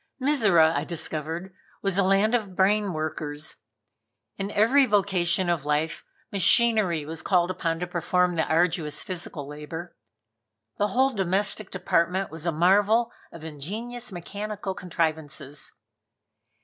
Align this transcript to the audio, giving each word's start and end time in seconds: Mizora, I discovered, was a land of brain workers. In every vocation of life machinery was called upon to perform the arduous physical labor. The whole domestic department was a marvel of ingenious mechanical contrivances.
Mizora, 0.19 0.73
I 0.75 0.83
discovered, 0.83 1.53
was 1.83 1.95
a 1.99 2.03
land 2.03 2.33
of 2.33 2.55
brain 2.55 2.91
workers. 2.91 3.57
In 4.35 4.49
every 4.49 4.87
vocation 4.87 5.47
of 5.47 5.63
life 5.63 6.03
machinery 6.31 7.05
was 7.05 7.21
called 7.21 7.51
upon 7.51 7.79
to 7.81 7.85
perform 7.85 8.33
the 8.35 8.47
arduous 8.47 9.03
physical 9.03 9.47
labor. 9.47 9.95
The 10.79 10.87
whole 10.87 11.13
domestic 11.13 11.69
department 11.69 12.31
was 12.31 12.47
a 12.47 12.51
marvel 12.51 13.11
of 13.31 13.43
ingenious 13.43 14.11
mechanical 14.11 14.73
contrivances. 14.73 15.71